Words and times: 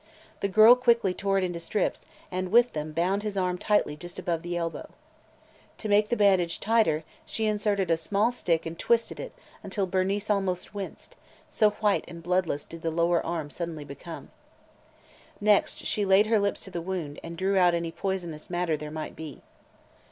The 0.39 0.47
girl 0.47 0.75
quickly 0.75 1.13
tore 1.13 1.37
it 1.37 1.43
into 1.43 1.59
strips 1.59 2.07
and 2.31 2.51
with 2.51 2.73
them 2.73 2.91
bound 2.91 3.21
his 3.21 3.37
arm 3.37 3.59
tightly 3.59 3.95
just 3.95 4.17
above 4.17 4.41
the 4.41 4.57
elbow. 4.57 4.89
To 5.77 5.87
make 5.87 6.09
the 6.09 6.15
bandage 6.17 6.59
tighter, 6.59 7.03
she 7.23 7.45
inserted 7.45 7.91
a 7.91 7.97
small 7.97 8.31
stick 8.31 8.65
and 8.65 8.79
twisted 8.79 9.19
it 9.19 9.31
until 9.61 9.85
Bernice 9.85 10.31
almost 10.31 10.73
winced, 10.73 11.17
so 11.49 11.69
white 11.69 12.03
and 12.07 12.23
bloodless 12.23 12.65
did 12.65 12.81
the 12.81 12.89
lower 12.89 13.23
arm 13.23 13.51
suddenly 13.51 13.85
become. 13.85 14.31
Next 15.39 15.85
she 15.85 16.03
laid 16.03 16.25
her 16.25 16.39
lips 16.39 16.61
to 16.61 16.71
the 16.71 16.81
wound 16.81 17.19
and 17.21 17.37
drew 17.37 17.55
out 17.59 17.75
any 17.75 17.91
poisonous 17.91 18.49
matter 18.49 18.75
there 18.75 18.89
might 18.89 19.15
be. 19.15 19.43